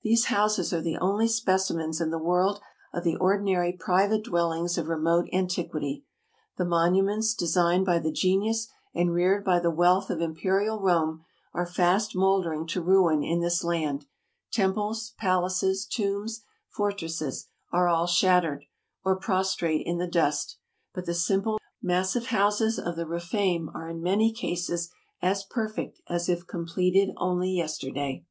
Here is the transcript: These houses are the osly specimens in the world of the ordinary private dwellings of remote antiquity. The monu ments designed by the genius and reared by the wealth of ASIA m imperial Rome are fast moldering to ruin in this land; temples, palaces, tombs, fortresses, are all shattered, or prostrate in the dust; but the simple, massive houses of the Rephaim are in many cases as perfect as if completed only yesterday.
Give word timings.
These 0.00 0.26
houses 0.26 0.72
are 0.72 0.80
the 0.80 0.96
osly 1.02 1.28
specimens 1.28 2.00
in 2.00 2.08
the 2.08 2.16
world 2.20 2.60
of 2.94 3.04
the 3.04 3.16
ordinary 3.16 3.74
private 3.74 4.24
dwellings 4.24 4.78
of 4.78 4.88
remote 4.88 5.28
antiquity. 5.34 6.06
The 6.56 6.64
monu 6.64 7.04
ments 7.04 7.34
designed 7.34 7.84
by 7.84 7.98
the 7.98 8.10
genius 8.12 8.68
and 8.94 9.12
reared 9.12 9.44
by 9.44 9.58
the 9.58 9.70
wealth 9.72 10.08
of 10.08 10.16
ASIA 10.20 10.24
m 10.24 10.30
imperial 10.30 10.80
Rome 10.80 11.26
are 11.52 11.66
fast 11.66 12.16
moldering 12.16 12.66
to 12.68 12.80
ruin 12.80 13.22
in 13.22 13.40
this 13.40 13.62
land; 13.62 14.06
temples, 14.50 15.12
palaces, 15.18 15.84
tombs, 15.84 16.40
fortresses, 16.70 17.48
are 17.70 17.86
all 17.88 18.06
shattered, 18.06 18.64
or 19.04 19.14
prostrate 19.14 19.86
in 19.86 19.98
the 19.98 20.08
dust; 20.08 20.56
but 20.94 21.04
the 21.04 21.12
simple, 21.14 21.60
massive 21.82 22.28
houses 22.28 22.78
of 22.78 22.96
the 22.96 23.06
Rephaim 23.06 23.68
are 23.74 23.90
in 23.90 24.00
many 24.00 24.32
cases 24.32 24.88
as 25.20 25.44
perfect 25.44 26.00
as 26.08 26.30
if 26.30 26.46
completed 26.46 27.12
only 27.18 27.50
yesterday. 27.50 28.24